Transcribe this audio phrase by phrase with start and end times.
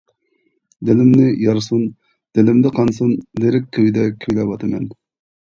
[0.87, 1.83] دىلىمنى يارسۇن
[2.39, 3.13] دىلىمدا قانسۇن
[3.45, 4.91] لىرىك كۈيدە كۈيلەۋاتىمەن.